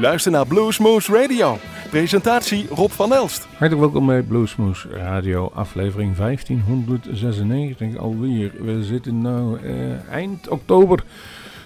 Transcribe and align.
U 0.00 0.02
luistert 0.02 0.34
naar 0.34 0.46
Bluesmoose 0.46 1.12
Radio. 1.12 1.58
Presentatie 1.90 2.66
Rob 2.68 2.90
van 2.90 3.12
Elst. 3.12 3.46
Hartelijk 3.48 3.80
welkom 3.80 4.06
bij 4.06 4.22
Bluesmoose 4.22 4.88
Radio, 4.88 5.50
aflevering 5.54 6.16
1596 6.16 7.96
alweer. 7.96 8.52
We 8.60 8.84
zitten 8.84 9.20
nu 9.20 9.58
uh, 9.62 10.08
eind 10.10 10.48
oktober 10.48 11.04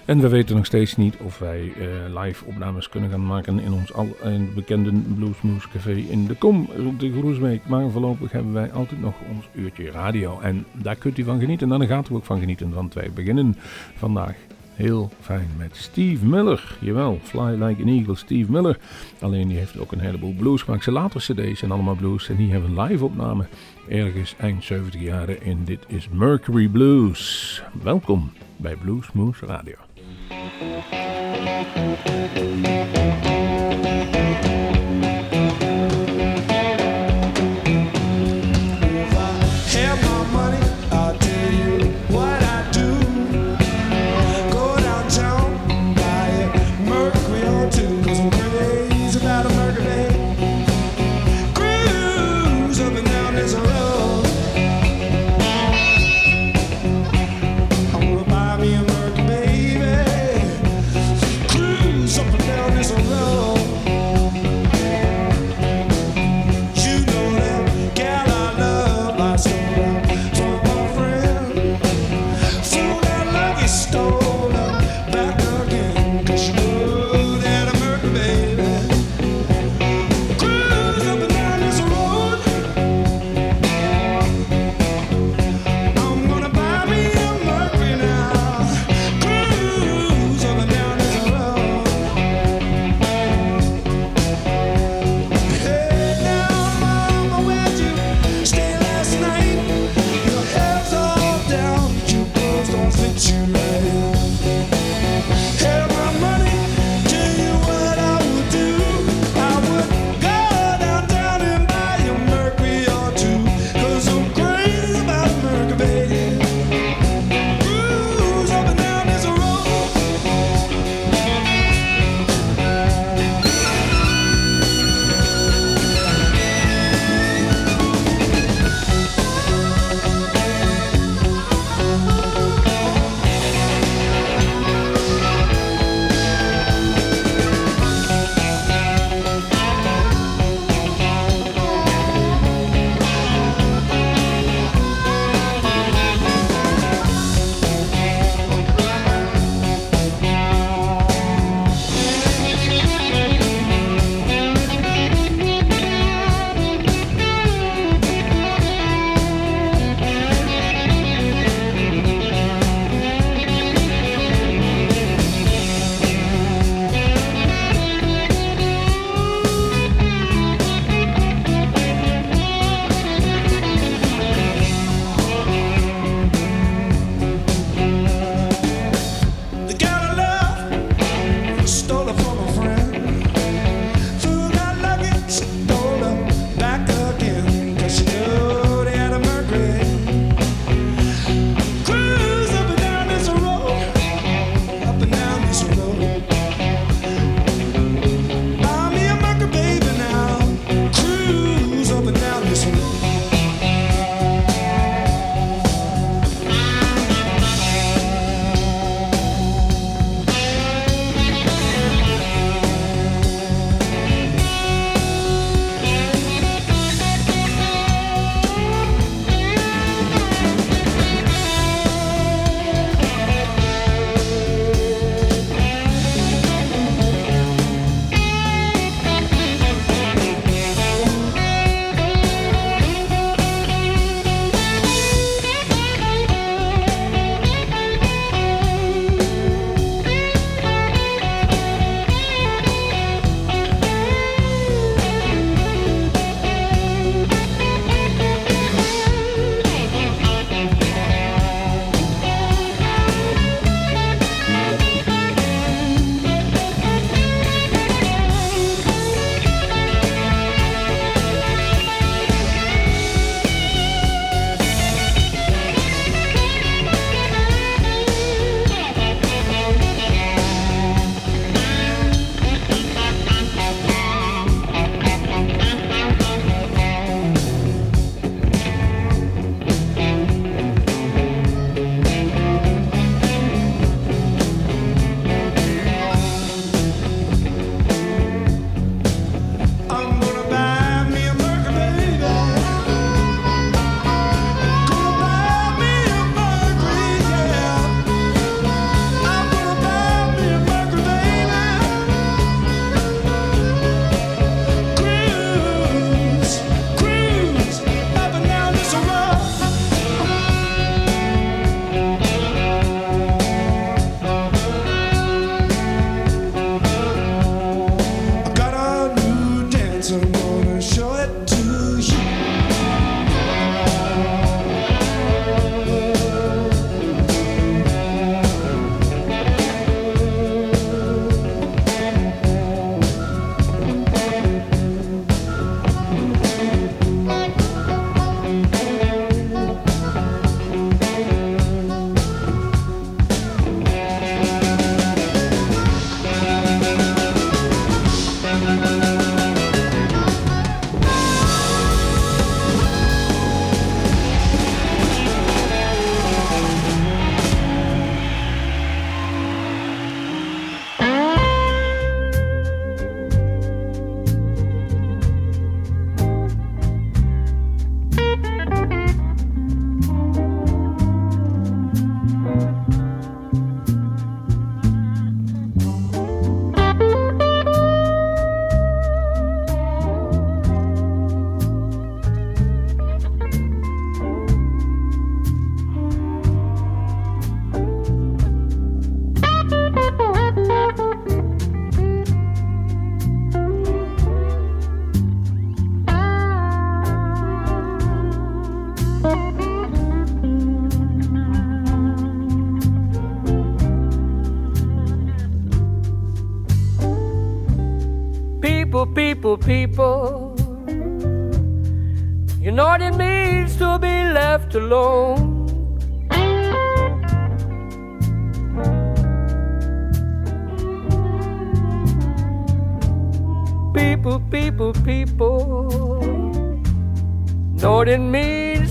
en 0.04 0.20
we 0.20 0.28
weten 0.28 0.56
nog 0.56 0.66
steeds 0.66 0.96
niet 0.96 1.16
of 1.16 1.38
wij 1.38 1.72
uh, 1.78 2.22
live 2.22 2.44
opnames 2.44 2.88
kunnen 2.88 3.10
gaan 3.10 3.26
maken 3.26 3.60
in 3.60 3.72
ons 3.72 3.92
al 3.92 4.16
bekende 4.54 4.92
Bluesmoose 4.92 5.68
Café 5.68 5.92
in 5.92 6.26
de 6.26 6.34
Kom, 6.34 6.68
de 6.98 7.12
Groesbeek. 7.12 7.66
Maar 7.66 7.90
voorlopig 7.90 8.32
hebben 8.32 8.52
wij 8.52 8.72
altijd 8.72 9.00
nog 9.00 9.14
ons 9.34 9.48
uurtje 9.52 9.90
radio 9.90 10.40
en 10.40 10.66
daar 10.72 10.96
kunt 10.96 11.18
u 11.18 11.24
van 11.24 11.40
genieten. 11.40 11.72
En 11.72 11.78
daar 11.78 11.88
gaat 11.88 12.08
u 12.10 12.14
ook 12.14 12.24
van 12.24 12.40
genieten, 12.40 12.72
want 12.72 12.94
wij 12.94 13.10
beginnen 13.14 13.56
vandaag 13.96 14.34
heel 14.74 15.10
fijn 15.20 15.48
met 15.56 15.76
Steve 15.76 16.26
Miller. 16.26 16.76
Jawel, 16.80 17.18
Fly 17.22 17.50
Like 17.50 17.82
an 17.82 17.88
Eagle, 17.88 18.14
Steve 18.14 18.52
Miller. 18.52 18.78
Alleen 19.20 19.48
die 19.48 19.58
heeft 19.58 19.78
ook 19.78 19.92
een 19.92 20.00
heleboel 20.00 20.34
blues 20.34 20.62
gemaakt. 20.62 20.82
Zijn 20.82 20.94
later 20.94 21.20
cd's 21.20 21.62
en 21.62 21.70
allemaal 21.70 21.94
blues. 21.94 22.28
En 22.28 22.36
die 22.36 22.50
hebben 22.50 22.70
een 22.70 22.82
live 22.82 23.04
opname 23.04 23.46
ergens 23.88 24.34
eind 24.38 24.64
70 24.64 25.00
jaren. 25.00 25.42
En 25.42 25.64
dit 25.64 25.84
is 25.86 26.08
Mercury 26.08 26.68
Blues. 26.68 27.62
Welkom 27.82 28.32
bij 28.56 28.76
Blues 28.76 29.12
Moose 29.12 29.46
Radio. 29.46 29.74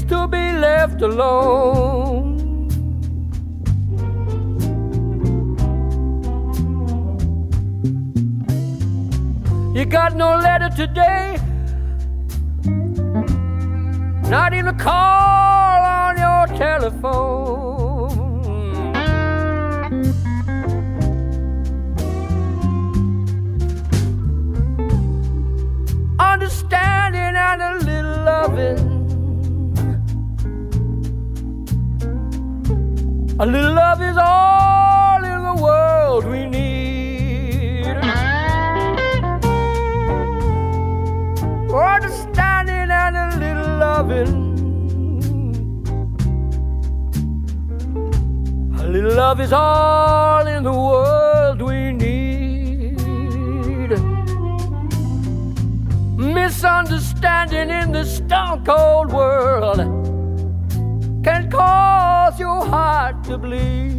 To 0.08 0.28
be 0.28 0.52
left 0.54 1.02
alone. 1.02 2.40
You 9.76 9.86
got 9.86 10.16
no 10.16 10.38
letter 10.38 10.70
today, 10.70 11.38
not 14.30 14.54
even 14.54 14.68
a 14.68 14.74
call 14.74 15.82
on 15.84 16.18
your 16.18 16.48
telephone. 16.58 17.74
Understanding 26.20 27.36
and 27.36 27.62
a 27.62 27.78
little 27.86 28.24
loving. 28.24 28.93
A 33.40 33.46
little 33.48 33.74
love 33.74 34.00
is 34.00 34.16
all 34.16 35.24
in 35.24 35.44
the 35.44 35.56
world 35.56 36.24
we 36.26 36.46
need. 36.46 37.88
Understanding 41.74 42.92
and 42.92 43.18
a 43.18 43.36
little 43.38 43.78
loving. 43.80 44.30
A 48.80 48.88
little 48.88 49.16
love 49.16 49.42
is 49.42 49.52
all 49.52 50.46
in 50.46 50.62
the 50.62 50.72
world 50.72 51.60
we 51.60 51.92
need. 51.92 53.00
Misunderstanding 56.18 57.72
in 57.72 57.92
this 57.92 58.18
stone 58.18 58.64
cold 58.64 59.12
world 59.12 59.93
your 62.40 62.66
heart 62.66 63.24
to 63.26 63.38
bleed. 63.38 63.93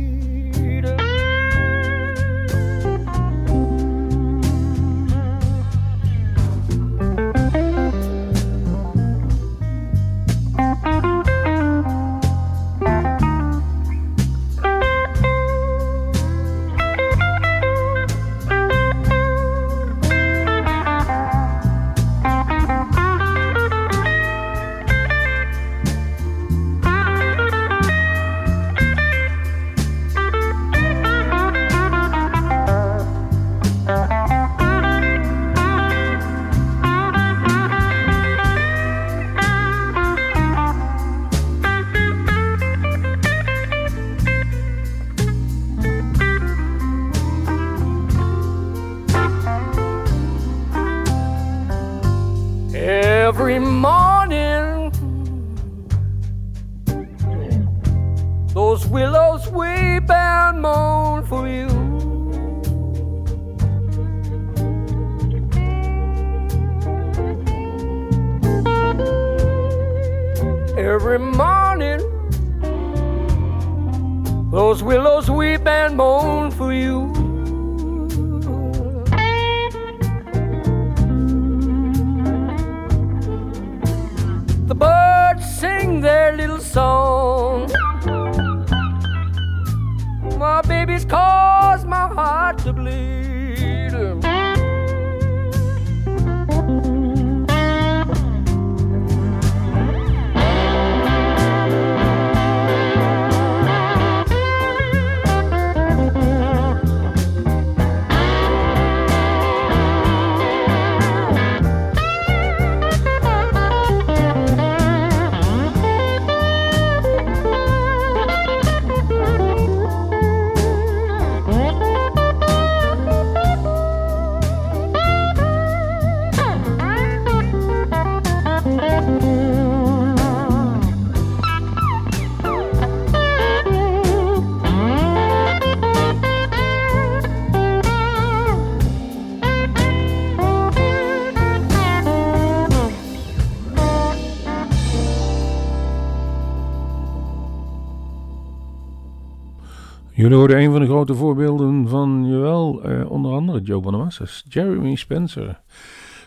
Jullie 150.24 150.38
hoorden 150.38 150.58
een 150.60 150.70
van 150.70 150.80
de 150.80 150.86
grote 150.86 151.14
voorbeelden 151.14 151.88
van, 151.88 152.24
jawel, 152.26 152.82
eh, 152.82 153.10
onder 153.10 153.32
andere 153.32 153.60
Joe 153.60 153.80
Bonamassa, 153.80 154.24
Jeremy 154.48 154.94
Spencer. 154.94 155.60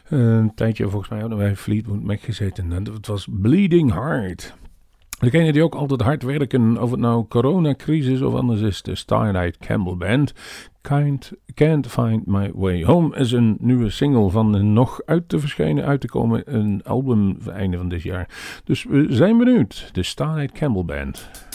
Een 0.10 0.52
tijdje 0.56 0.90
volgens 0.90 1.10
mij 1.10 1.20
hadden 1.20 1.38
wij 1.38 1.56
Fleetwood 1.56 2.04
Mac 2.04 2.20
gezeten 2.20 2.72
en 2.72 2.86
het 2.94 3.08
was 3.08 3.28
Bleeding 3.32 3.94
Heart. 3.94 4.56
Degene 5.20 5.52
die 5.52 5.64
ook 5.64 5.76
altijd 5.76 6.02
hard 6.02 6.24
werken, 6.24 6.82
of 6.82 6.92
het 6.92 7.00
nou 7.00 7.26
coronacrisis 7.28 8.22
of 8.22 8.34
anders 8.34 8.62
is, 8.62 8.82
de 8.82 8.96
Starlight 8.96 9.58
Campbell 9.58 9.96
Band. 9.96 10.34
Can't, 10.82 11.32
Can't 11.54 11.88
Find 11.88 12.26
My 12.26 12.52
Way 12.54 12.84
Home 12.84 13.16
is 13.16 13.32
een 13.32 13.58
nieuwe 13.60 13.90
single 13.90 14.30
van 14.30 14.54
een 14.54 14.74
nog 14.74 15.02
uit 15.06 15.30
te 15.30 15.40
verschijnen, 15.40 15.86
uit 15.86 16.02
te 16.02 16.08
komen, 16.08 16.56
een 16.56 16.82
album 16.84 17.38
einde 17.54 17.78
van 17.78 17.90
dit 17.90 18.02
jaar. 18.02 18.30
Dus 18.64 18.84
we 18.84 19.06
zijn 19.10 19.38
benieuwd. 19.38 19.90
De 19.92 20.04
Starlight 20.04 20.52
Campbell 20.52 20.84
Band. 20.84 21.47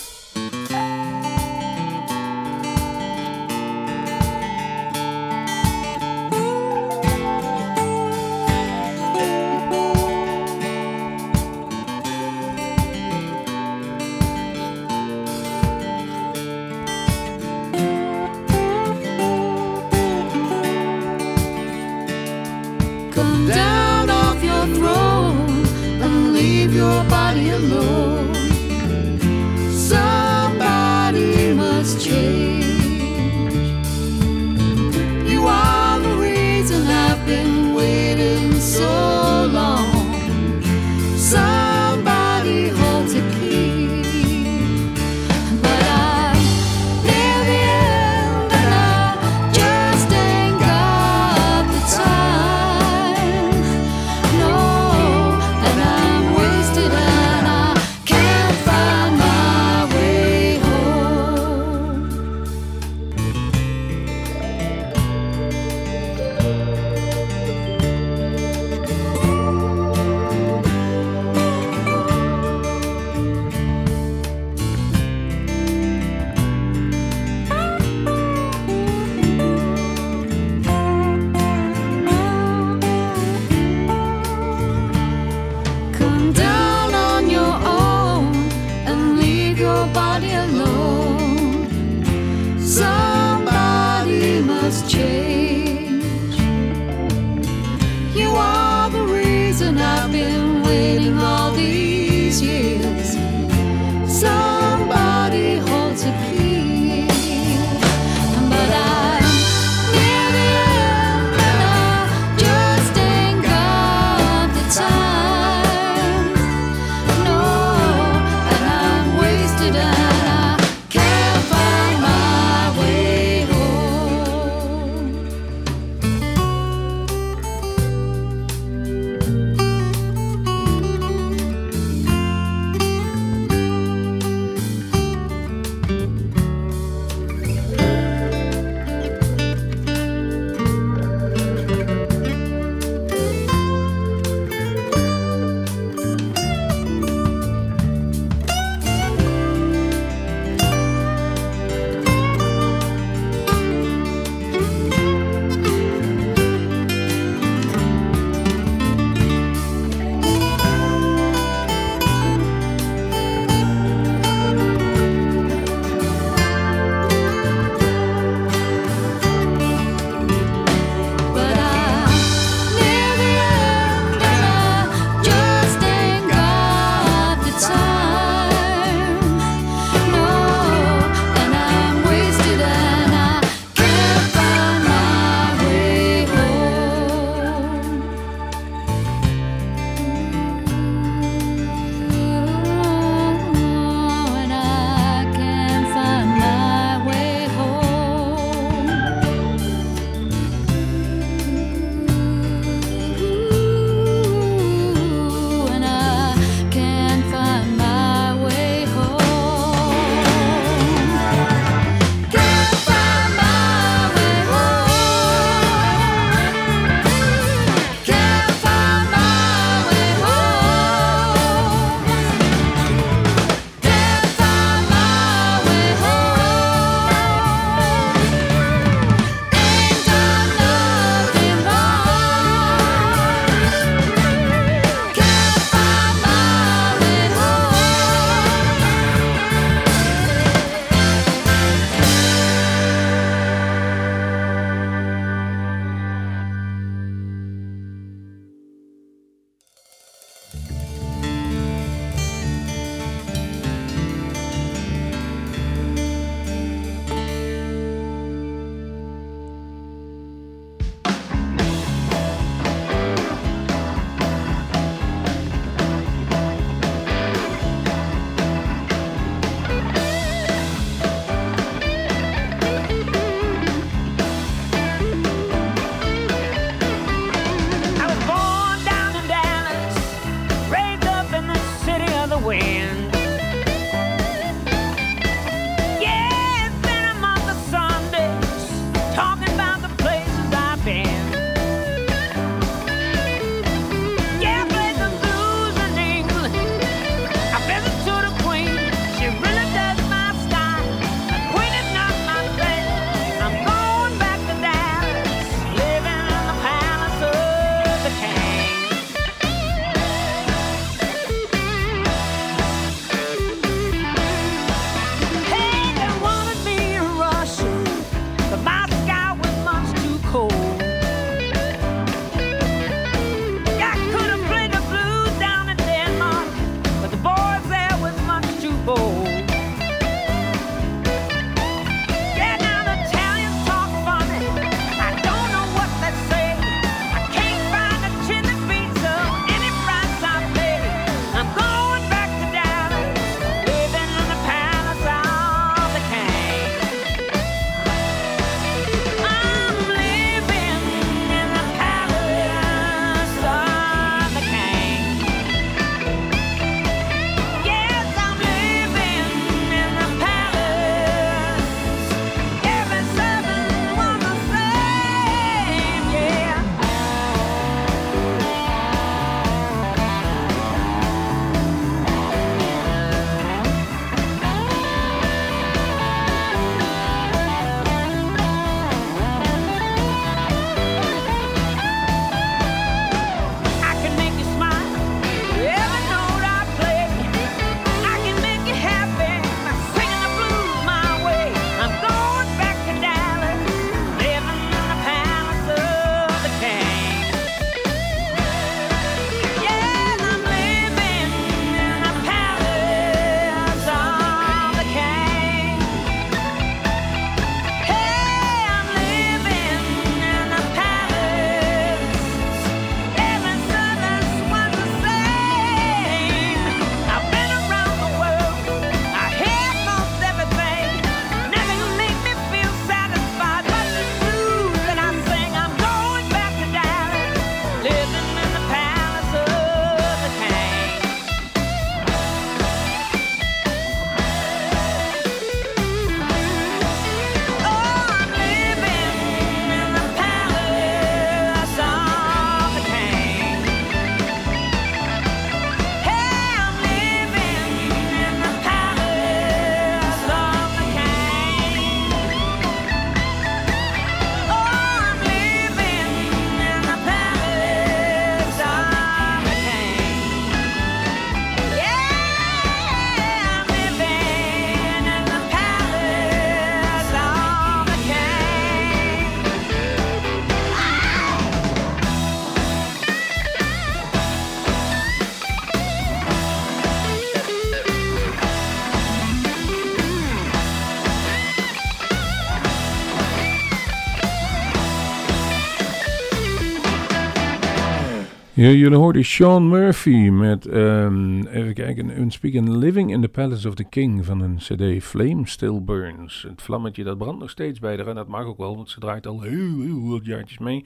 Jullie 488.71 488.99
hoorden 488.99 489.25
Sean 489.25 489.69
Murphy 489.69 490.29
met, 490.31 490.67
ehm, 490.67 491.47
even 491.47 491.75
kijken, 491.75 492.21
Unspeaking 492.21 492.69
Living 492.69 493.13
in 493.13 493.21
the 493.21 493.29
Palace 493.29 493.69
of 493.69 493.75
the 493.75 493.85
King 493.85 494.25
van 494.25 494.41
een 494.41 494.57
cd 494.57 495.05
Flame 495.05 495.41
Still 495.45 495.81
Burns. 495.83 496.43
Het 496.49 496.63
vlammetje 496.63 497.05
dat 497.05 497.19
brandt 497.19 497.41
nog 497.41 497.51
steeds 497.51 497.79
bij 497.79 497.97
haar 497.97 498.07
en 498.07 498.15
dat 498.15 498.29
mag 498.29 498.45
ook 498.45 498.59
wel, 498.59 498.77
want 498.77 498.91
ze 498.91 499.01
draait 499.01 499.27
al 499.27 499.41
heel, 499.41 499.81
heel 499.81 500.09
wat 500.09 500.25
jaartjes 500.25 500.59
mee. 500.59 500.85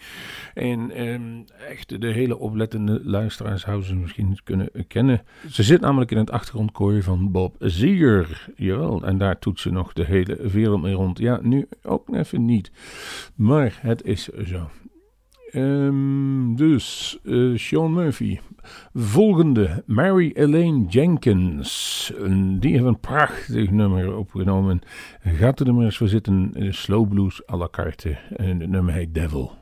En 0.54 0.90
ehm, 0.90 1.22
echt 1.68 2.00
de 2.00 2.06
hele 2.06 2.38
oplettende 2.38 3.00
luisteraars 3.04 3.62
zouden 3.62 3.86
ze 3.86 3.94
misschien 3.94 4.38
kunnen 4.44 4.70
kennen. 4.88 5.22
Ze 5.50 5.62
zit 5.62 5.80
namelijk 5.80 6.10
in 6.10 6.18
het 6.18 6.30
achtergrondkooi 6.30 7.02
van 7.02 7.30
Bob 7.30 7.54
Zier. 7.58 8.48
Jawel, 8.56 9.02
en 9.02 9.18
daar 9.18 9.38
toet 9.38 9.60
ze 9.60 9.70
nog 9.70 9.92
de 9.92 10.04
hele 10.04 10.48
wereld 10.48 10.82
mee 10.82 10.94
rond. 10.94 11.18
Ja, 11.18 11.38
nu 11.42 11.68
ook 11.82 12.14
even 12.14 12.44
niet. 12.44 12.70
Maar 13.34 13.78
het 13.80 14.04
is 14.04 14.28
zo. 14.28 14.68
Ehm, 15.50 16.54
dus, 16.54 17.18
uh, 17.22 17.56
Sean 17.56 17.94
Murphy. 17.94 18.38
Volgende, 18.94 19.82
Mary 19.86 20.30
Elaine 20.34 20.86
Jenkins. 20.88 22.12
die 22.58 22.72
heeft 22.72 22.84
een 22.84 23.00
prachtig 23.00 23.70
nummer 23.70 24.16
opgenomen. 24.16 24.80
Gaat 25.22 25.60
er 25.60 25.74
maar 25.74 25.84
eens 25.84 25.96
voor 25.96 26.08
zitten. 26.08 26.52
Slow 26.70 27.08
blues 27.08 27.48
à 27.48 27.56
la 27.56 27.68
carte. 27.70 28.16
En 28.36 28.60
het 28.60 28.70
nummer 28.70 28.94
heet 28.94 29.14
Devil. 29.14 29.52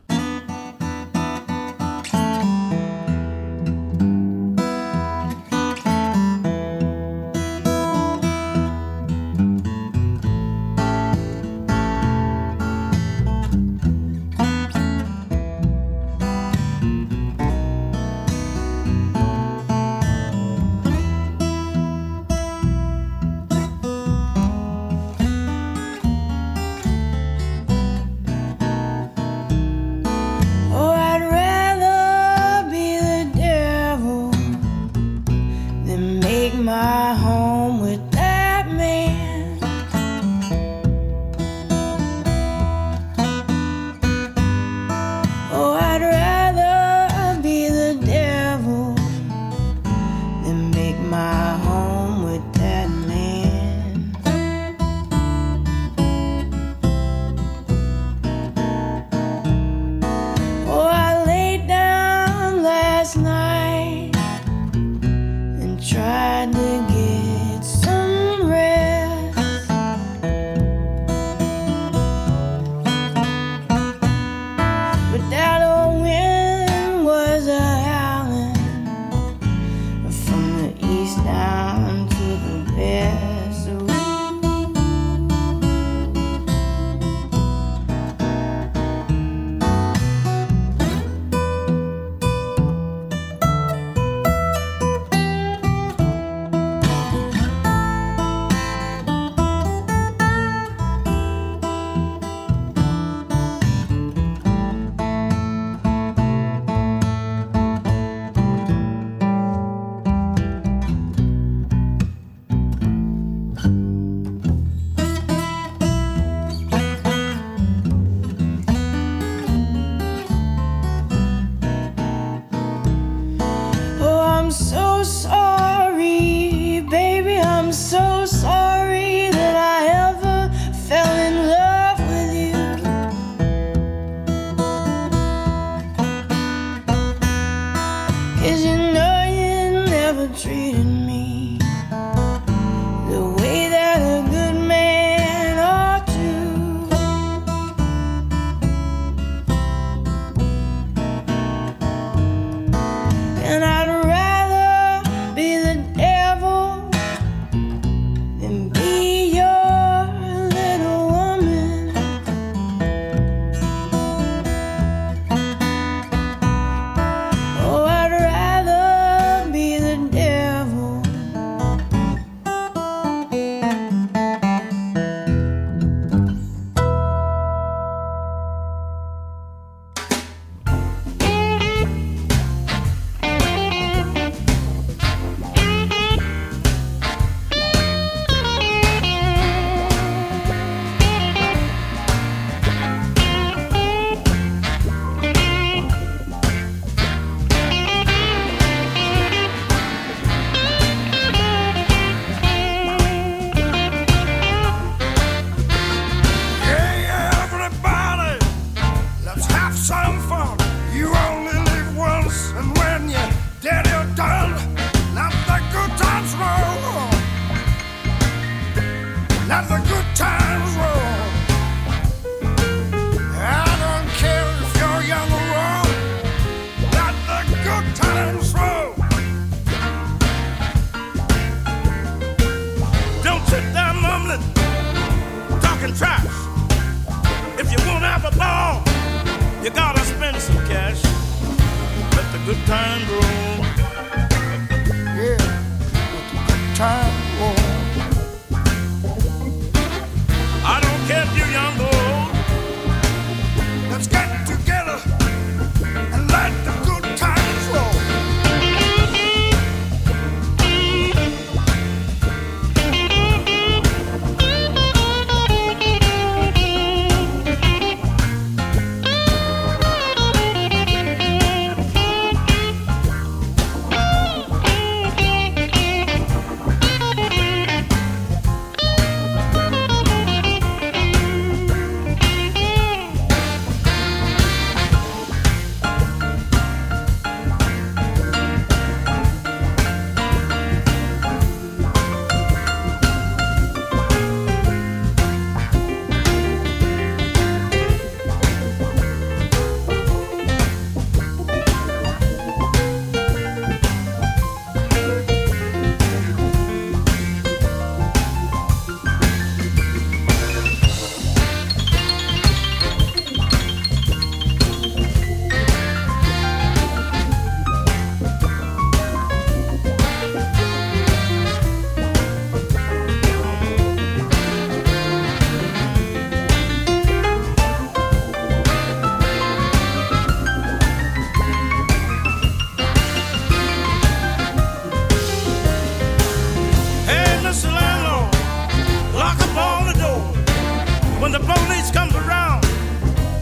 police 341.45 341.91
comes 341.91 342.15
around, 342.15 342.63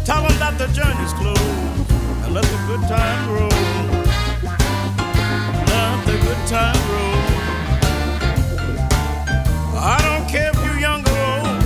tell 0.04 0.22
them 0.26 0.36
that 0.38 0.56
the 0.58 0.66
journey's 0.68 1.12
closed 1.14 1.40
and 2.24 2.34
let 2.34 2.44
the 2.44 2.58
good 2.66 2.82
time 2.88 3.30
roll. 3.30 3.48
Let 5.70 6.06
the 6.06 6.16
good 6.26 6.42
time 6.46 6.80
roll. 6.90 7.22
I 9.78 9.98
don't 10.02 10.28
care 10.28 10.50
if 10.50 10.58
you're 10.64 10.80
young 10.80 11.02
or 11.06 11.18
old. 11.36 11.62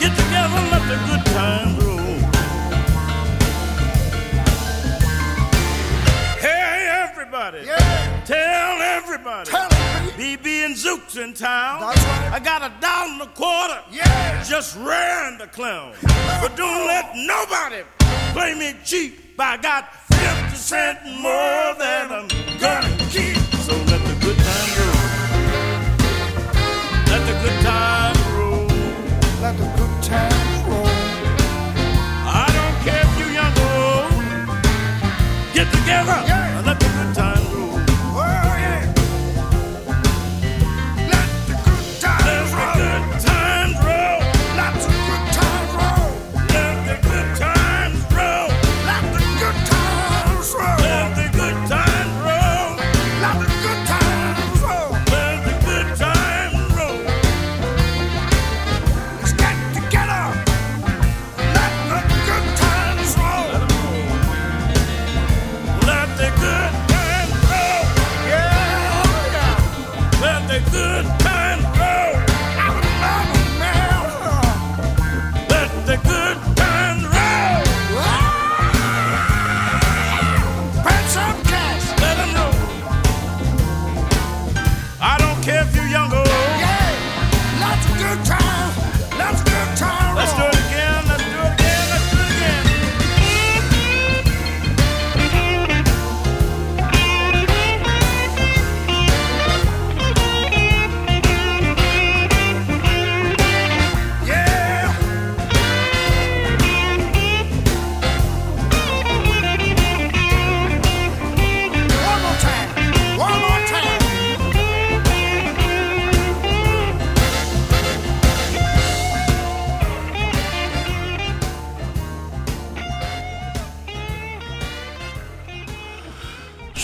Get 0.00 0.12
together 0.16 0.56
and 0.60 0.70
let 0.70 0.84
the 0.92 0.98
good 1.08 1.24
time 1.32 1.70
roll. 1.78 2.16
Hey, 6.40 7.06
everybody. 7.08 7.60
Yeah. 7.64 8.22
Tell 8.24 8.80
everybody. 8.82 9.50
Tell 9.50 9.69
Zooks 10.74 11.16
in 11.22 11.34
town. 11.34 11.82
Right. 11.82 11.96
I 12.32 12.38
got 12.38 12.62
a 12.62 12.72
dollar 12.80 13.12
and 13.12 13.22
a 13.22 13.26
quarter. 13.26 13.80
Yeah. 13.90 14.42
Just 14.44 14.76
ran 14.76 15.38
the 15.38 15.46
clown. 15.46 15.94
but 16.40 16.56
don't 16.56 16.86
let 16.86 17.16
nobody 17.16 17.82
play 18.32 18.54
me 18.54 18.74
cheap. 18.84 19.34
I 19.38 19.56
got 19.56 19.94
50 20.12 20.56
cents 20.56 21.00
more 21.20 21.74
than 21.78 22.12
I'm 22.12 22.28
gonna 22.58 22.96
keep. 23.10 23.36
So 23.64 23.72
let 23.90 24.02
the 24.04 24.16
good 24.20 24.36
times 24.36 24.78
roll. 24.80 25.10
Let 27.10 27.22
the 27.26 27.34
good 27.42 27.58
times 27.62 28.20
roll. 28.36 28.66
Let 29.40 29.56
the 29.56 29.68
good 29.78 30.02
times 30.02 30.62
roll. 30.68 30.86
I 32.26 32.46
don't 32.58 32.76
care 32.86 33.02
if 33.06 33.12
you 33.18 33.26
young 33.38 33.54
or 33.64 33.72
old. 33.90 34.12
Get 35.54 35.66
together. 35.72 36.18
Yeah. 36.26 36.39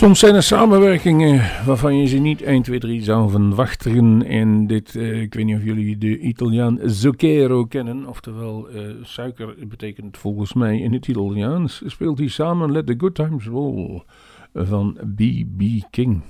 Soms 0.07 0.19
zijn 0.19 0.35
er 0.35 0.43
samenwerkingen 0.43 1.65
waarvan 1.65 1.97
je 1.97 2.07
ze 2.07 2.17
niet 2.17 2.41
1, 2.41 2.61
2, 2.61 2.79
3 2.79 3.03
zou 3.03 3.29
van 3.29 3.55
wachten. 3.55 4.25
En 4.25 4.67
dit, 4.67 4.95
eh, 4.95 5.21
ik 5.21 5.33
weet 5.33 5.45
niet 5.45 5.55
of 5.55 5.63
jullie 5.63 5.97
de 5.97 6.19
Italiaan 6.19 6.79
zucchero 6.83 7.65
kennen. 7.65 8.07
Oftewel, 8.07 8.69
eh, 8.69 8.81
suiker 9.01 9.67
betekent 9.67 10.17
volgens 10.17 10.53
mij 10.53 10.79
in 10.79 10.93
het 10.93 11.07
Italiaans. 11.07 11.81
Speelt 11.85 12.17
hij 12.17 12.27
samen 12.27 12.71
Let 12.71 12.85
the 12.85 12.95
Good 12.97 13.15
Times 13.15 13.45
Roll 13.45 14.01
van 14.53 14.97
B.B. 15.15 15.61
King. 15.89 16.21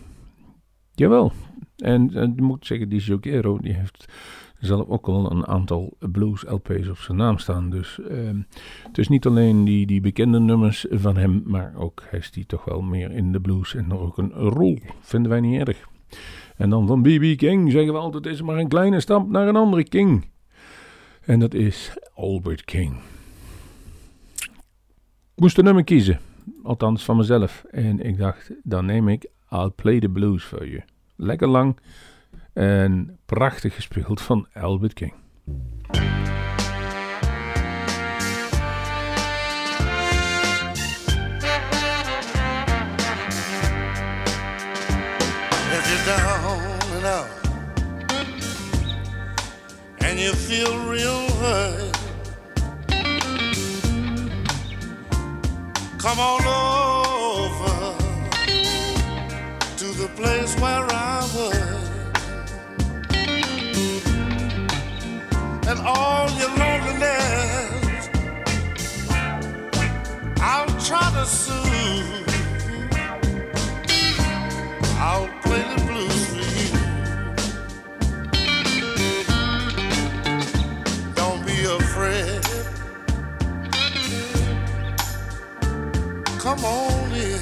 Jawel. 0.94 1.32
En, 1.78 2.13
en 2.13 2.32
ik 2.32 2.42
moet 2.42 2.66
zeggen, 2.66 2.90
die 2.90 3.02
zucchero 3.02 3.58
die 3.58 3.74
heeft 3.74 4.06
zelf 4.60 4.88
ook 4.88 5.08
al 5.08 5.32
een 5.32 5.48
aantal 5.48 5.98
blues 6.00 6.43
LP's 6.48 6.88
op 6.88 6.98
zijn 6.98 7.17
naam 7.17 7.38
staan. 7.38 7.70
Dus 7.70 8.00
ehm, 8.10 8.41
het 8.88 8.98
is 8.98 9.08
niet 9.08 9.26
alleen 9.26 9.65
die, 9.65 9.86
die 9.86 10.02
bekende 10.02 10.39
nummers 10.39 10.86
van 10.89 11.17
hem, 11.17 11.43
maar 11.46 11.74
ook 11.76 12.04
hij 12.10 12.20
is 12.20 12.32
die 12.32 12.46
toch 12.46 12.65
wel 12.65 12.82
meer 12.82 13.12
in 13.12 13.32
de 13.32 13.39
blues 13.39 13.76
en 13.76 13.93
ook 13.93 14.17
een 14.17 14.32
rol. 14.32 14.80
Vinden 15.00 15.32
wij 15.32 15.39
niet 15.39 15.67
erg. 15.67 15.88
En 16.58 16.70
dan 16.70 16.88
van 16.88 17.02
B.B. 17.02 17.38
King 17.38 17.72
zeggen 17.72 17.93
we 17.93 18.00
altijd, 18.00 18.26
is 18.26 18.41
maar 18.41 18.58
een 18.58 18.67
kleine 18.67 19.00
stap 19.00 19.30
naar 19.30 19.48
een 19.48 19.56
andere 19.56 19.84
King. 19.84 20.30
En 21.22 21.39
dat 21.39 21.54
is 21.54 21.98
Albert 22.15 22.65
King. 22.65 22.96
Ik 25.34 25.43
moest 25.43 25.58
een 25.58 25.63
nummer 25.63 25.84
kiezen, 25.84 26.20
althans 26.63 27.06
van 27.06 27.17
mezelf. 27.17 27.63
En 27.72 28.00
ik 28.06 28.17
dacht, 28.17 28.52
dan 28.63 28.86
neem 28.86 29.10
ik 29.10 29.30
I'll 29.50 29.72
Play 29.76 30.00
the 30.00 30.10
Blues 30.10 30.43
voor 30.43 30.67
je. 30.67 30.82
Lekker 31.15 31.48
lang 31.48 31.80
en 32.58 33.20
prachtig 33.26 33.76
gespeeld 33.76 34.22
van 34.22 34.48
Albert 34.54 34.93
King. 34.93 35.13
And 50.00 50.20
you 50.20 50.34
feel 50.34 50.89
real 50.89 51.28
hurt, 51.39 51.98
come 55.98 56.20
on 56.20 56.46
over 56.46 57.07
all 65.88 66.30
your 66.32 66.50
loneliness, 66.50 68.10
I'll 70.41 70.67
try 70.88 71.10
to 71.17 71.26
soothe. 71.26 72.28
I'll 75.00 75.30
play 75.43 75.63
the 75.73 75.80
blues 75.88 76.26
for 76.28 76.43
you. 76.60 76.71
Don't 81.15 81.43
be 81.45 81.58
afraid. 81.80 82.43
Come 86.39 86.63
on 86.65 87.12
in. 87.13 87.39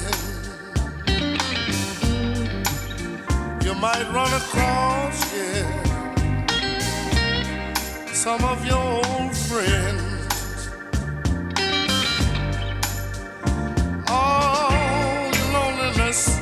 You 3.64 3.74
might 3.74 4.06
run 4.14 4.32
across, 4.32 5.34
yeah, 5.34 5.95
some 8.26 8.44
of 8.46 8.66
your 8.66 8.76
old 8.76 9.36
friends. 9.36 10.68
All 14.08 15.30
your 15.36 15.48
loneliness. 15.52 16.40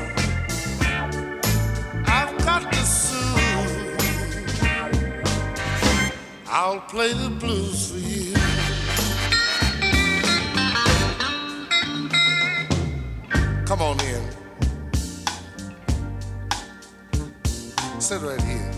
I've 2.06 2.38
got 2.38 2.72
to 2.72 2.82
soothe. 2.86 4.00
I'll 6.46 6.80
play 6.80 7.12
the 7.12 7.28
blues 7.28 7.90
for 7.90 7.98
you. 7.98 8.32
Come 13.66 13.82
on 13.82 14.00
in. 14.00 14.24
Sit 18.00 18.22
right 18.22 18.40
here. 18.40 18.70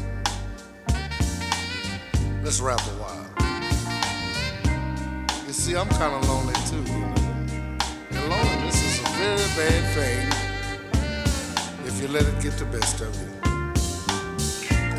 Let's 2.46 2.60
rap 2.60 2.78
a 2.78 2.82
while. 2.90 2.95
You 2.95 2.95
see, 5.66 5.76
I'm 5.76 5.88
kind 5.88 6.14
of 6.14 6.28
lonely 6.28 6.54
too, 6.70 6.84
you 6.92 7.00
know. 7.00 7.14
And 8.12 8.28
loneliness 8.30 8.78
is 8.86 9.00
a 9.00 9.08
very 9.18 9.48
bad 9.58 9.82
thing 9.96 10.24
if 11.84 12.00
you 12.00 12.06
let 12.06 12.22
it 12.22 12.40
get 12.40 12.52
the 12.56 12.66
best 12.66 13.00
of 13.00 13.12
you. 13.20 13.30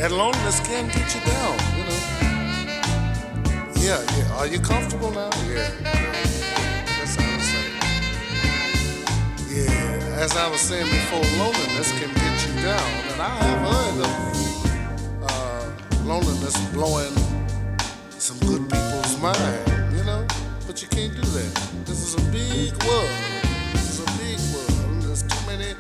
And 0.04 0.12
loneliness 0.14 0.60
can 0.68 0.88
get 0.88 1.08
you 1.16 1.22
down, 1.32 1.56
you 1.78 1.84
know. 1.88 2.02
Yeah, 3.80 4.02
yeah. 4.18 4.40
Are 4.40 4.48
you 4.48 4.60
comfortable 4.60 5.12
now? 5.12 5.30
Yeah. 5.48 5.70
That's 6.98 7.16
how 7.16 7.32
I 7.32 7.36
was 7.38 7.48
saying. 7.54 7.76
Yeah, 9.56 10.24
as 10.24 10.36
I 10.36 10.50
was 10.50 10.60
saying 10.60 10.90
before, 11.00 11.26
loneliness 11.44 11.92
can 11.98 12.12
get 12.24 12.36
you 12.46 12.54
down. 12.62 12.90
And 13.12 13.22
I 13.22 13.36
have 13.48 13.62
heard 13.72 13.98
of 14.10 14.16
uh, 15.32 15.64
loneliness 16.04 16.58
blowing 16.74 17.16
some 18.10 18.40
good 18.40 18.64
people's 18.70 19.18
mind, 19.22 19.68
you 19.70 19.74
know? 19.74 19.77
But 20.78 20.84
you 20.84 20.90
can't 20.90 21.16
do 21.16 21.22
that. 21.22 21.54
This 21.88 22.00
is 22.04 22.14
a 22.14 22.22
big 22.30 22.72
world. 22.86 23.10
This 23.74 23.98
is 23.98 24.00
a 24.00 24.06
big 24.22 24.38
world. 24.54 25.02
There's 25.02 25.24
too 25.24 25.44
many 25.48 25.74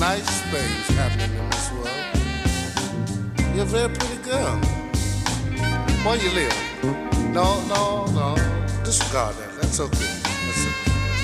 nice 0.00 0.40
things 0.48 0.88
happening 0.96 1.36
in 1.36 1.50
this 1.50 1.70
world. 1.72 2.08
You're 3.54 3.64
a 3.64 3.66
very 3.68 3.90
pretty 3.90 4.16
girl. 4.22 4.56
Where 6.02 6.16
you 6.16 6.30
live? 6.30 6.56
No, 7.30 7.60
no, 7.68 8.06
no. 8.16 8.36
Disregard 8.84 9.36
that. 9.36 9.60
That's 9.60 9.80
okay. 9.80 10.16
That's 10.46 10.64
the 10.64 10.72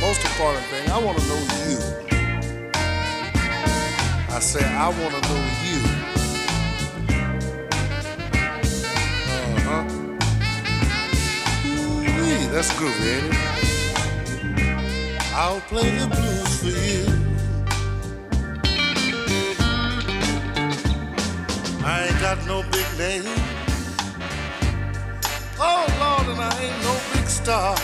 most 0.02 0.20
important 0.22 0.66
thing. 0.66 0.90
I 0.90 0.98
want 0.98 1.16
to 1.16 1.24
know 1.24 1.40
you. 1.64 1.78
I 4.36 4.38
say 4.38 4.62
I 4.62 4.88
want 5.00 5.14
to 5.14 5.20
know 5.30 5.40
you. 5.63 5.63
That's 12.54 12.72
groovy, 12.74 13.06
ain't 13.16 13.34
it? 13.34 13.54
I'll 15.34 15.60
play 15.62 15.90
the 15.98 16.06
blues 16.06 16.52
for 16.62 16.74
you. 16.88 17.04
I 21.84 22.06
ain't 22.06 22.20
got 22.20 22.38
no 22.46 22.62
big 22.70 22.86
name. 22.96 23.24
Oh 25.58 25.84
Lord, 26.00 26.26
and 26.32 26.40
I 26.40 26.52
ain't 26.62 26.82
no 26.82 26.94
big 27.12 27.28
star. 27.28 27.76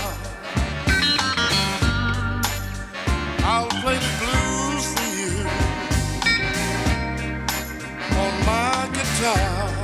I'll 3.45 3.69
play 3.83 3.99
the 3.99 4.13
blues 4.21 4.87
for 4.95 5.09
you 5.21 5.33
on 8.21 8.33
my 8.47 8.89
guitar. 8.95 9.80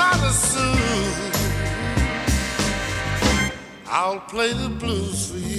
Tried 0.00 0.32
to. 0.54 0.66
I'll 3.86 4.20
play 4.20 4.54
the 4.54 4.70
blues 4.70 5.30
for 5.30 5.36
you. 5.36 5.49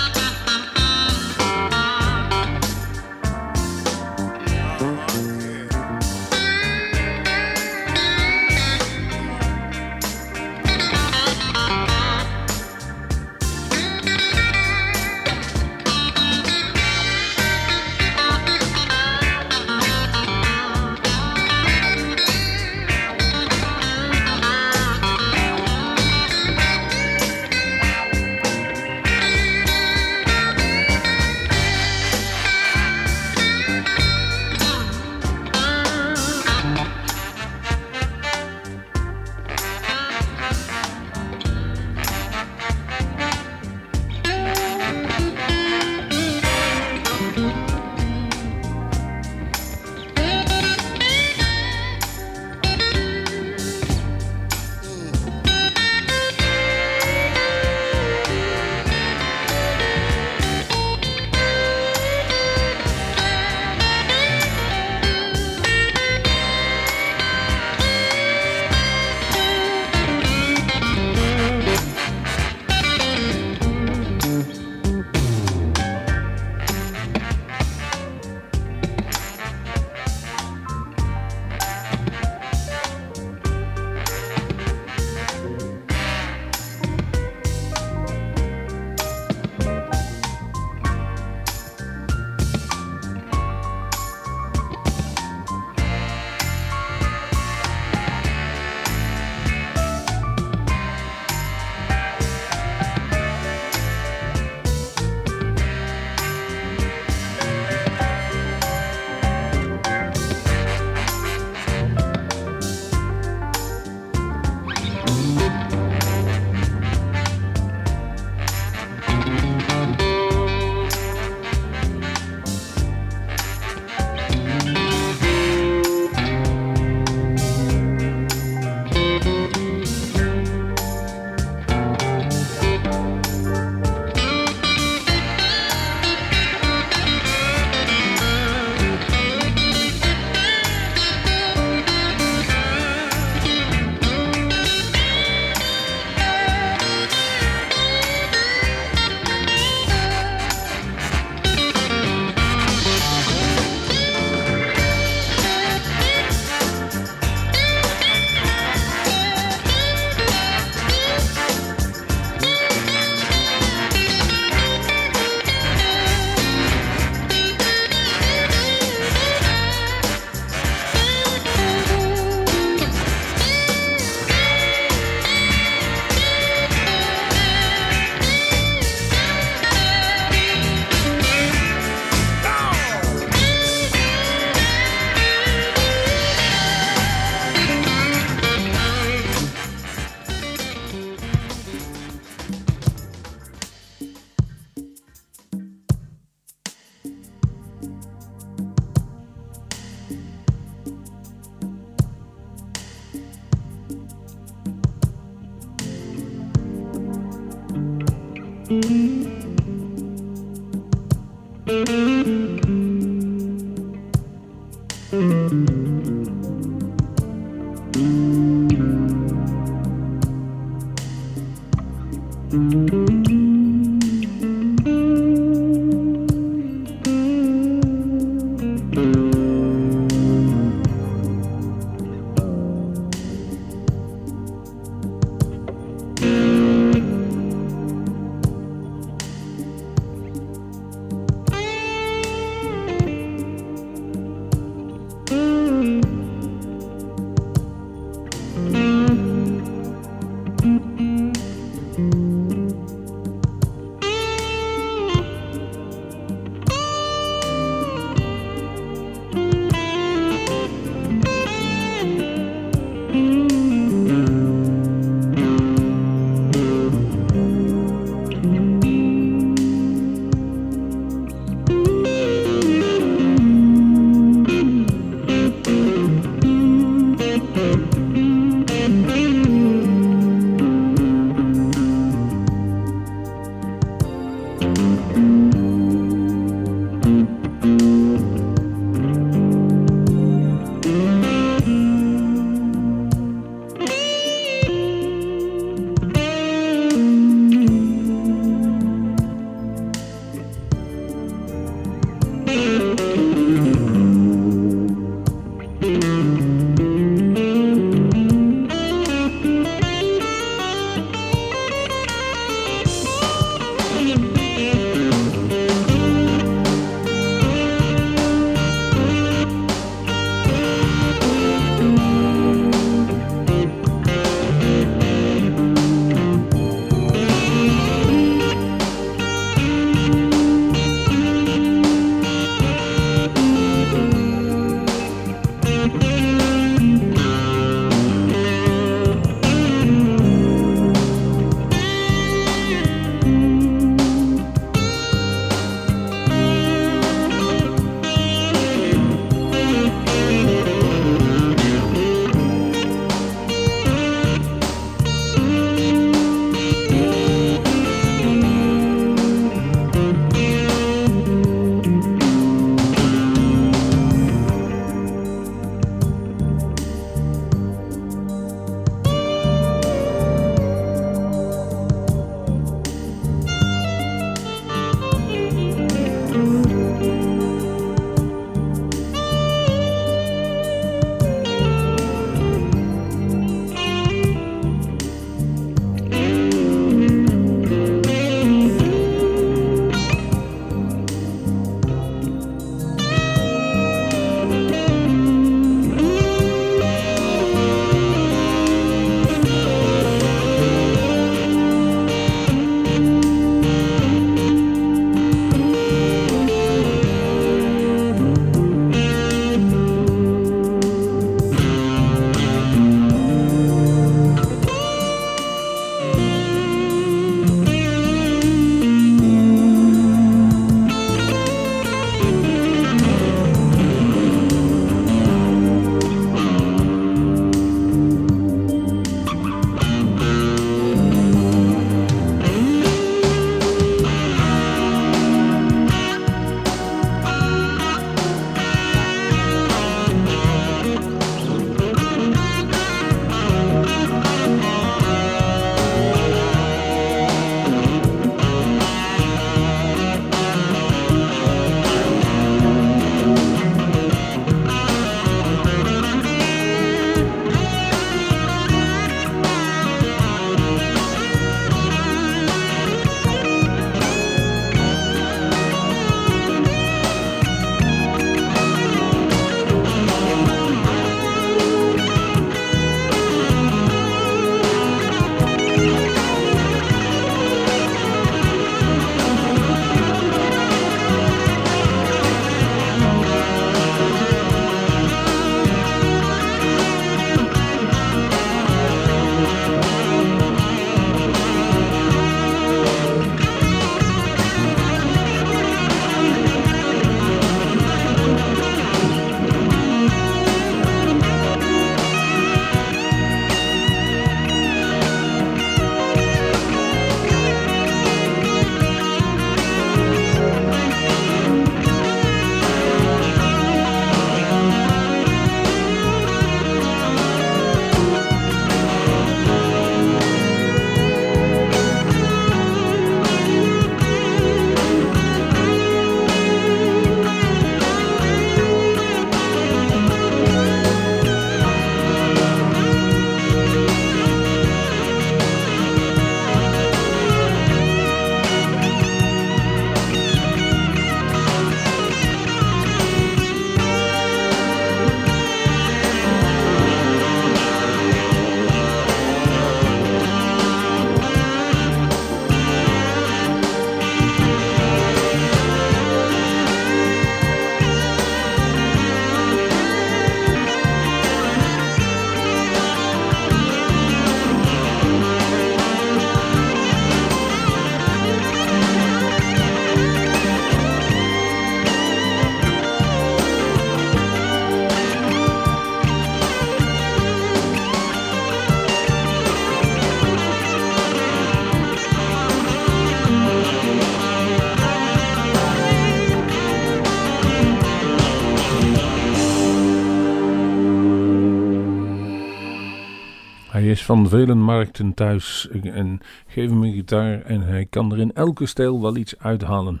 Van 594.08 594.28
vele 594.28 594.54
markten 594.54 595.14
thuis 595.14 595.68
en 595.82 596.20
geef 596.46 596.68
hem 596.68 596.82
een 596.82 596.92
gitaar 596.92 597.42
en 597.42 597.60
hij 597.60 597.86
kan 597.86 598.12
er 598.12 598.18
in 598.18 598.32
elke 598.32 598.66
stijl 598.66 599.02
wel 599.02 599.16
iets 599.16 599.38
uithalen. 599.38 600.00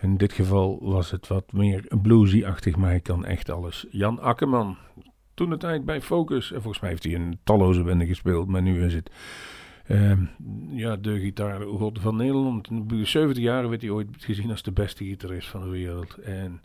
In 0.00 0.16
dit 0.16 0.32
geval 0.32 0.78
was 0.80 1.10
het 1.10 1.28
wat 1.28 1.52
meer 1.52 1.84
bluesy-achtig, 2.02 2.76
maar 2.76 2.88
hij 2.88 3.00
kan 3.00 3.24
echt 3.24 3.50
alles. 3.50 3.86
Jan 3.90 4.20
Akkerman, 4.20 4.76
toen 5.34 5.50
de 5.50 5.56
tijd 5.56 5.84
bij 5.84 6.00
Focus, 6.00 6.52
en 6.52 6.60
volgens 6.60 6.80
mij 6.80 6.90
heeft 6.90 7.04
hij 7.04 7.14
een 7.14 7.38
talloze 7.44 7.82
bende 7.82 8.06
gespeeld, 8.06 8.48
maar 8.48 8.62
nu 8.62 8.84
is 8.84 8.94
het 8.94 9.10
uh, 9.86 10.12
ja, 10.70 10.96
de 10.96 11.18
gitaargod 11.18 12.00
van 12.00 12.16
Nederland. 12.16 12.70
In 12.70 12.88
de 12.88 13.04
70 13.04 13.42
jaren 13.42 13.68
werd 13.68 13.82
hij 13.82 13.90
ooit 13.90 14.08
gezien 14.18 14.50
als 14.50 14.62
de 14.62 14.72
beste 14.72 15.04
gitarist 15.04 15.48
van 15.48 15.60
de 15.60 15.68
wereld. 15.68 16.14
En 16.14 16.60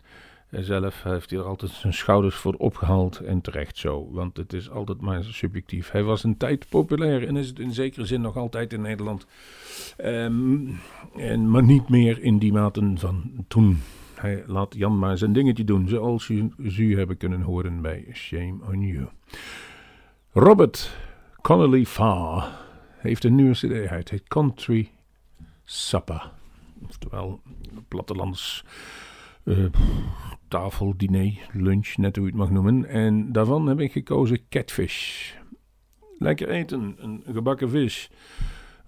zelf 0.50 1.02
heeft 1.02 1.30
hij 1.30 1.38
er 1.38 1.44
altijd 1.44 1.70
zijn 1.70 1.92
schouders 1.92 2.36
voor 2.36 2.54
opgehaald 2.54 3.18
en 3.18 3.40
terecht 3.40 3.78
zo, 3.78 4.08
want 4.10 4.36
het 4.36 4.52
is 4.52 4.70
altijd 4.70 5.00
maar 5.00 5.24
subjectief. 5.24 5.90
Hij 5.90 6.02
was 6.02 6.24
een 6.24 6.36
tijd 6.36 6.68
populair 6.68 7.26
en 7.26 7.36
is 7.36 7.48
het 7.48 7.58
in 7.58 7.72
zekere 7.72 8.06
zin 8.06 8.20
nog 8.20 8.36
altijd 8.36 8.72
in 8.72 8.80
Nederland, 8.80 9.26
um, 10.04 10.78
en, 11.16 11.50
maar 11.50 11.62
niet 11.62 11.88
meer 11.88 12.22
in 12.22 12.38
die 12.38 12.52
maten 12.52 12.98
van 12.98 13.44
toen. 13.48 13.80
Hij 14.14 14.44
laat 14.46 14.74
Jan 14.74 14.98
maar 14.98 15.18
zijn 15.18 15.32
dingetje 15.32 15.64
doen, 15.64 15.88
zoals 15.88 16.28
u, 16.28 16.52
u 16.56 16.96
hebben 16.98 17.16
kunnen 17.16 17.40
horen 17.40 17.80
bij 17.80 18.06
Shame 18.12 18.56
on 18.66 18.80
You. 18.80 19.08
Robert 20.32 20.96
Connolly 21.40 21.84
Farr 21.84 22.48
heeft 22.96 23.24
een 23.24 23.34
nieuwe 23.34 23.52
cd 23.52 23.88
uit, 23.88 24.10
heet 24.10 24.28
Country 24.28 24.90
Supper. 25.64 26.30
Oftewel, 26.86 27.40
plattelands 27.88 28.64
uh, 29.44 29.66
tafel, 30.48 30.94
diner, 30.96 31.32
lunch, 31.52 31.96
net 31.96 32.16
hoe 32.16 32.24
je 32.24 32.30
het 32.30 32.40
mag 32.40 32.50
noemen. 32.50 32.84
En 32.84 33.32
daarvan 33.32 33.66
heb 33.68 33.80
ik 33.80 33.92
gekozen 33.92 34.48
catfish. 34.48 35.30
Lekker 36.18 36.48
eten, 36.48 36.96
een 36.98 37.22
gebakken 37.32 37.70
vis. 37.70 38.10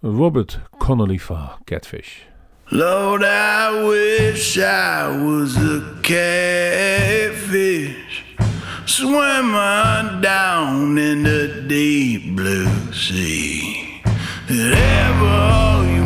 Robert 0.00 0.60
Connolly 0.78 1.18
van 1.18 1.48
Catfish. 1.64 2.18
Lord, 2.64 3.22
I 3.22 3.84
wish 3.88 4.56
I 4.56 5.08
was 5.24 5.56
a 5.56 5.82
catfish 6.02 7.30
Swimming 8.84 10.20
down 10.20 10.96
in 10.98 11.22
the 11.24 11.64
deep 11.66 12.36
blue 12.36 12.92
sea 12.92 14.02
That 14.46 14.72
ever 14.72 15.99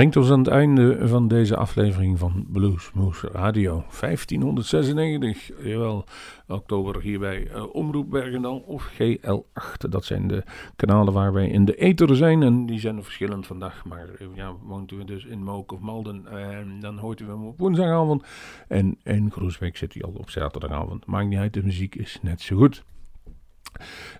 Brengt 0.00 0.16
ons 0.16 0.30
aan 0.30 0.38
het 0.38 0.48
einde 0.48 1.08
van 1.08 1.28
deze 1.28 1.56
aflevering 1.56 2.18
van 2.18 2.46
Bluesmoose 2.48 3.28
Radio. 3.32 3.84
1596, 4.00 5.50
jawel, 5.62 6.04
oktober 6.48 7.00
hier 7.00 7.18
bij 7.18 7.48
uh, 7.54 7.74
Omroep 7.74 8.10
Bergendal 8.10 8.58
of 8.66 8.92
GL8. 8.92 9.88
Dat 9.88 10.04
zijn 10.04 10.28
de 10.28 10.42
kanalen 10.76 11.12
waar 11.12 11.32
wij 11.32 11.48
in 11.48 11.64
de 11.64 11.74
ether 11.74 12.16
zijn 12.16 12.42
en 12.42 12.66
die 12.66 12.78
zijn 12.78 13.02
verschillend 13.02 13.46
vandaag. 13.46 13.84
Maar 13.84 14.08
uh, 14.20 14.28
ja, 14.34 14.54
woont 14.62 14.92
u 14.92 15.04
dus 15.04 15.24
in 15.24 15.42
Mook 15.42 15.72
of 15.72 15.80
Malden, 15.80 16.26
uh, 16.32 16.58
dan 16.80 16.98
hoort 16.98 17.20
u 17.20 17.26
hem 17.26 17.46
op 17.46 17.58
woensdagavond. 17.58 18.24
En 18.68 18.98
in 19.02 19.30
Groesbeek 19.30 19.76
zit 19.76 19.94
hij 19.94 20.02
al 20.02 20.14
op 20.18 20.30
zaterdagavond. 20.30 21.06
Maakt 21.06 21.28
niet 21.28 21.38
uit, 21.38 21.52
de 21.52 21.62
muziek 21.62 21.94
is 21.94 22.18
net 22.22 22.40
zo 22.40 22.56
goed. 22.56 22.84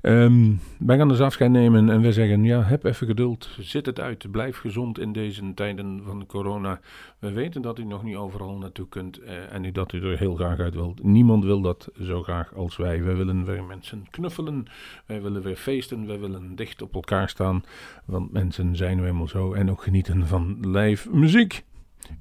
Um, 0.02 0.60
wij 0.78 0.96
gaan 0.96 1.08
dus 1.08 1.20
afscheid 1.20 1.50
nemen 1.50 1.90
en 1.90 2.00
we 2.00 2.12
zeggen, 2.12 2.44
ja, 2.44 2.62
heb 2.62 2.84
even 2.84 3.06
geduld, 3.06 3.48
zit 3.58 3.86
het 3.86 4.00
uit, 4.00 4.30
blijf 4.30 4.58
gezond 4.58 4.98
in 4.98 5.12
deze 5.12 5.54
tijden 5.54 6.02
van 6.04 6.26
corona. 6.26 6.80
We 7.18 7.32
weten 7.32 7.62
dat 7.62 7.78
u 7.78 7.84
nog 7.84 8.02
niet 8.02 8.16
overal 8.16 8.58
naartoe 8.58 8.88
kunt 8.88 9.20
uh, 9.20 9.52
en 9.52 9.72
dat 9.72 9.92
u 9.92 10.02
er 10.02 10.18
heel 10.18 10.34
graag 10.34 10.58
uit 10.58 10.74
wilt. 10.74 11.02
Niemand 11.02 11.44
wil 11.44 11.60
dat 11.60 11.88
zo 12.02 12.22
graag 12.22 12.54
als 12.54 12.76
wij. 12.76 13.02
Wij 13.02 13.16
willen 13.16 13.44
weer 13.44 13.64
mensen 13.64 14.06
knuffelen, 14.10 14.64
wij 15.06 15.22
willen 15.22 15.42
weer 15.42 15.56
feesten, 15.56 16.06
wij 16.06 16.20
willen 16.20 16.56
dicht 16.56 16.82
op 16.82 16.94
elkaar 16.94 17.28
staan, 17.28 17.64
want 18.04 18.32
mensen 18.32 18.76
zijn 18.76 18.96
nu 18.96 19.06
eenmaal 19.06 19.28
zo 19.28 19.52
en 19.52 19.70
ook 19.70 19.82
genieten 19.82 20.26
van 20.26 20.58
live 20.60 21.10
muziek. 21.10 21.64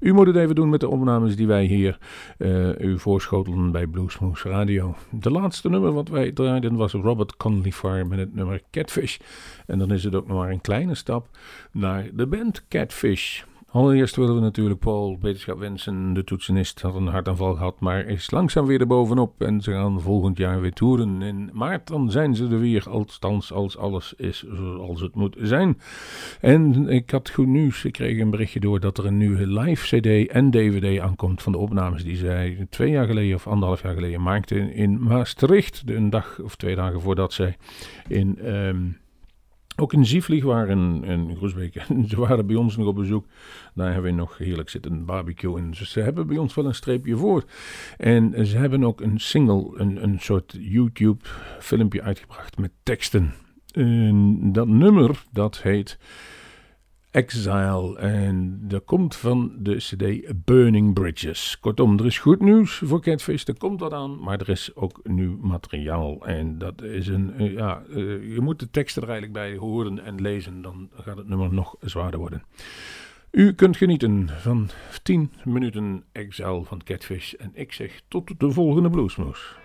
U 0.00 0.12
moet 0.12 0.26
het 0.26 0.36
even 0.36 0.54
doen 0.54 0.68
met 0.68 0.80
de 0.80 0.88
opnames 0.88 1.36
die 1.36 1.46
wij 1.46 1.64
hier 1.64 1.98
uh, 2.38 2.78
u 2.78 2.98
voorschotelen 2.98 3.72
bij 3.72 3.86
Bluesmoose 3.86 4.48
Radio. 4.48 4.94
De 5.10 5.30
laatste 5.30 5.68
nummer 5.68 5.92
wat 5.92 6.08
wij 6.08 6.32
draaiden 6.32 6.76
was 6.76 6.92
Robert 6.92 7.36
Conley 7.36 7.72
Farr 7.72 8.06
met 8.06 8.18
het 8.18 8.34
nummer 8.34 8.62
Catfish. 8.70 9.18
En 9.66 9.78
dan 9.78 9.92
is 9.92 10.04
het 10.04 10.14
ook 10.14 10.26
nog 10.26 10.36
maar 10.36 10.50
een 10.50 10.60
kleine 10.60 10.94
stap 10.94 11.28
naar 11.72 12.10
de 12.12 12.26
band 12.26 12.64
Catfish. 12.68 13.42
Allereerst 13.72 14.16
willen 14.16 14.34
we 14.34 14.40
natuurlijk 14.40 14.80
Paul 14.80 15.18
beterschap 15.18 15.58
wensen. 15.58 16.12
De 16.12 16.24
toetsenist 16.24 16.80
had 16.80 16.94
een 16.94 17.06
hartaanval 17.06 17.54
gehad, 17.54 17.80
maar 17.80 18.06
is 18.06 18.30
langzaam 18.30 18.66
weer 18.66 18.80
erbovenop. 18.80 19.42
En 19.42 19.60
ze 19.60 19.72
gaan 19.72 20.00
volgend 20.00 20.38
jaar 20.38 20.60
weer 20.60 20.72
toeren. 20.72 21.22
In 21.22 21.50
maart 21.52 21.86
dan 21.86 22.10
zijn 22.10 22.34
ze 22.34 22.44
er 22.48 22.60
weer, 22.60 22.88
althans 22.88 23.52
als 23.52 23.76
alles 23.76 24.14
is 24.16 24.44
zoals 24.52 25.00
het 25.00 25.14
moet 25.14 25.36
zijn. 25.40 25.78
En 26.40 26.88
ik 26.88 27.10
had 27.10 27.30
goed 27.30 27.46
nieuws. 27.46 27.84
Ik 27.84 27.92
kreeg 27.92 28.18
een 28.18 28.30
berichtje 28.30 28.60
door 28.60 28.80
dat 28.80 28.98
er 28.98 29.06
een 29.06 29.16
nieuwe 29.16 29.46
live 29.46 29.98
cd 29.98 30.30
en 30.30 30.50
dvd 30.50 31.00
aankomt 31.00 31.42
van 31.42 31.52
de 31.52 31.58
opnames 31.58 32.04
die 32.04 32.16
zij 32.16 32.66
twee 32.70 32.90
jaar 32.90 33.06
geleden 33.06 33.34
of 33.34 33.46
anderhalf 33.46 33.82
jaar 33.82 33.94
geleden 33.94 34.22
maakte 34.22 34.74
in 34.74 35.02
Maastricht. 35.02 35.82
Een 35.86 36.10
dag 36.10 36.40
of 36.40 36.56
twee 36.56 36.74
dagen 36.74 37.00
voordat 37.00 37.32
zij 37.32 37.56
in... 38.08 38.38
Um, 38.46 38.98
ook 39.76 39.92
in 39.92 40.06
Zieflieg 40.06 40.44
waren 40.44 41.04
en 41.04 41.36
Groesbeek. 41.36 41.86
Ze 42.08 42.20
waren 42.20 42.46
bij 42.46 42.56
ons 42.56 42.76
nog 42.76 42.86
op 42.86 42.94
bezoek. 42.94 43.26
Daar 43.74 43.92
hebben 43.92 44.10
we 44.10 44.16
nog 44.16 44.38
heerlijk 44.38 44.68
zitten 44.68 45.04
barbecue. 45.04 45.58
En 45.58 45.74
ze 45.74 46.00
hebben 46.00 46.26
bij 46.26 46.36
ons 46.36 46.54
wel 46.54 46.66
een 46.66 46.74
streepje 46.74 47.16
voor. 47.16 47.44
En 47.96 48.46
ze 48.46 48.56
hebben 48.56 48.84
ook 48.84 49.00
een 49.00 49.20
single, 49.20 49.70
een, 49.74 50.02
een 50.02 50.20
soort 50.20 50.56
YouTube 50.58 51.24
filmpje 51.58 52.02
uitgebracht 52.02 52.58
met 52.58 52.70
teksten. 52.82 53.32
En 53.72 54.38
dat 54.52 54.68
nummer, 54.68 55.24
dat 55.32 55.62
heet 55.62 55.98
Exile. 57.10 57.98
En 57.98 58.60
dat 58.68 58.84
komt 58.84 59.16
van 59.16 59.52
de 59.58 59.76
CD 59.76 60.32
Burning 60.44 60.94
Bridges. 60.94 61.58
Kortom, 61.60 61.98
er 61.98 62.06
is 62.06 62.18
goed 62.18 62.40
nieuws 62.40 62.82
voor 62.84 63.00
Catfish. 63.00 63.44
Er 63.44 63.58
komt 63.58 63.80
wat 63.80 63.92
aan, 63.92 64.22
maar 64.22 64.40
er 64.40 64.48
is 64.48 64.74
ook 64.74 65.00
nieuw 65.02 65.38
materiaal. 65.40 66.26
En 66.26 66.58
dat 66.58 66.82
is 66.82 67.06
een. 67.06 67.34
Eh, 67.34 67.52
ja, 67.52 67.82
uh, 67.88 68.34
je 68.34 68.40
moet 68.40 68.58
de 68.58 68.70
teksten 68.70 69.02
er 69.02 69.08
eigenlijk 69.08 69.38
bij 69.38 69.56
horen 69.56 70.04
en 70.04 70.20
lezen. 70.20 70.62
Dan 70.62 70.90
gaat 70.94 71.16
het 71.16 71.28
nummer 71.28 71.54
nog 71.54 71.76
zwaarder 71.80 72.20
worden. 72.20 72.42
U 73.30 73.52
kunt 73.52 73.76
genieten 73.76 74.28
van 74.28 74.70
10 75.02 75.32
minuten 75.44 76.04
Exile 76.12 76.64
van 76.64 76.82
Catfish. 76.82 77.32
En 77.32 77.50
ik 77.54 77.72
zeg 77.72 78.00
tot 78.08 78.40
de 78.40 78.50
volgende 78.50 78.90
Bluesmoes. 78.90 79.59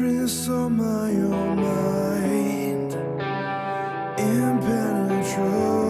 Fortress 0.00 0.48
of 0.48 0.72
my 0.72 1.10
own 1.10 1.56
mind, 1.56 2.92
impenetrable. 4.18 5.89